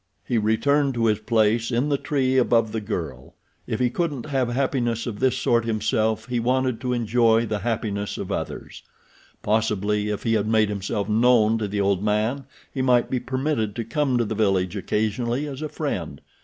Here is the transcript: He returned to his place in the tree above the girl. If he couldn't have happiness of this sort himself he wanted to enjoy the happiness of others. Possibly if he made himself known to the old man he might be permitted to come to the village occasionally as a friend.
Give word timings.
He 0.25 0.39
returned 0.39 0.95
to 0.95 1.05
his 1.05 1.19
place 1.19 1.69
in 1.69 1.89
the 1.89 1.97
tree 1.99 2.35
above 2.35 2.71
the 2.71 2.81
girl. 2.81 3.35
If 3.67 3.79
he 3.79 3.91
couldn't 3.91 4.25
have 4.25 4.49
happiness 4.49 5.05
of 5.05 5.19
this 5.19 5.37
sort 5.37 5.63
himself 5.63 6.25
he 6.25 6.39
wanted 6.39 6.81
to 6.81 6.91
enjoy 6.93 7.45
the 7.45 7.59
happiness 7.59 8.17
of 8.17 8.31
others. 8.31 8.81
Possibly 9.43 10.09
if 10.09 10.23
he 10.23 10.35
made 10.41 10.69
himself 10.69 11.07
known 11.07 11.59
to 11.59 11.67
the 11.67 11.81
old 11.81 12.03
man 12.03 12.45
he 12.73 12.81
might 12.81 13.11
be 13.11 13.19
permitted 13.19 13.75
to 13.75 13.83
come 13.83 14.17
to 14.17 14.25
the 14.25 14.33
village 14.33 14.75
occasionally 14.75 15.45
as 15.45 15.61
a 15.61 15.69
friend. 15.69 16.19